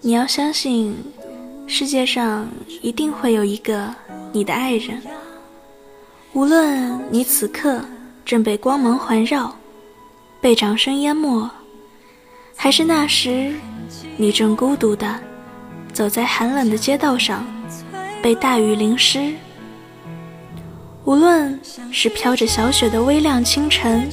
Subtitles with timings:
[0.00, 0.96] 你要相信，
[1.66, 2.48] 世界上
[2.80, 3.92] 一定会有一个
[4.32, 5.02] 你的爱人。
[6.32, 7.80] 无论你此刻
[8.24, 9.54] 正被光芒环绕，
[10.40, 11.48] 被掌声淹没，
[12.54, 13.54] 还是那时
[14.16, 15.18] 你正孤独的
[15.92, 17.44] 走在寒冷的街道上，
[18.22, 19.32] 被大雨淋湿。
[21.04, 21.58] 无论
[21.90, 24.08] 是飘着小雪的微亮清晨，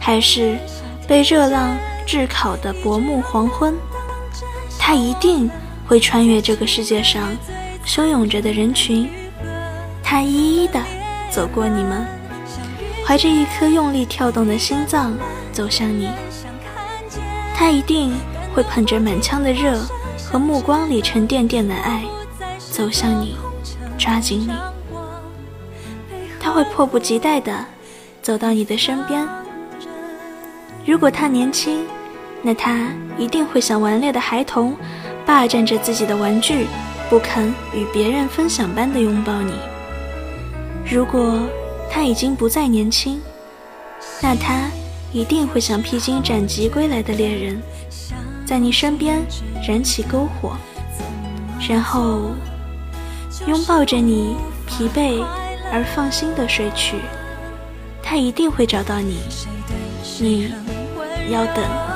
[0.00, 0.58] 还是
[1.06, 3.74] 被热浪炙烤的薄暮黄昏，
[4.86, 5.50] 他一定
[5.88, 7.34] 会穿越这个世界上
[7.86, 9.08] 汹涌着的人群，
[10.02, 10.78] 他一一的
[11.30, 12.06] 走过你们，
[13.02, 15.16] 怀着一颗用力跳动的心脏
[15.50, 16.10] 走向你，
[17.56, 18.12] 他一定
[18.54, 19.80] 会捧着满腔的热
[20.22, 22.04] 和目光里沉甸甸的爱
[22.58, 23.38] 走向你，
[23.96, 24.52] 抓紧你。
[26.38, 27.64] 他会迫不及待地
[28.20, 29.26] 走到你的身边。
[30.84, 31.86] 如果他年轻，
[32.44, 34.76] 那他一定会像顽劣的孩童，
[35.24, 36.66] 霸占着自己的玩具，
[37.08, 39.54] 不肯与别人分享般的拥抱你。
[40.88, 41.40] 如果
[41.90, 43.20] 他已经不再年轻，
[44.20, 44.70] 那他
[45.10, 47.62] 一定会像披荆斩棘归来的猎人，
[48.44, 49.22] 在你身边
[49.66, 50.56] 燃起篝火，
[51.66, 52.32] 然后
[53.46, 54.36] 拥抱着你，
[54.66, 55.24] 疲惫。
[55.72, 56.98] 而放心的睡去，
[58.00, 59.18] 他一定会找到你。
[60.20, 60.52] 你
[61.32, 61.93] 要等。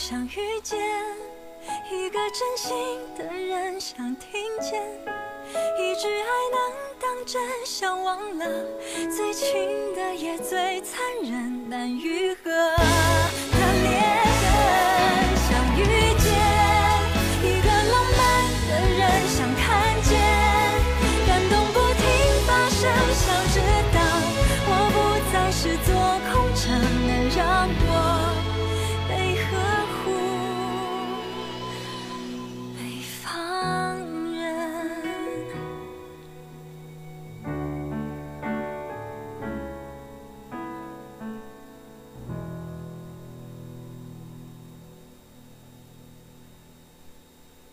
[0.00, 0.80] 想遇见
[1.92, 4.82] 一个真心的人想听见，
[5.78, 8.46] 一句爱能当真，想忘了
[9.14, 13.49] 最亲的也最残忍，难愈合。